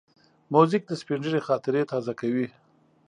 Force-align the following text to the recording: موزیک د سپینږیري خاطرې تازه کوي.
موزیک 0.53 0.83
د 0.87 0.91
سپینږیري 1.01 1.41
خاطرې 1.47 1.81
تازه 1.91 2.13
کوي. 2.19 2.47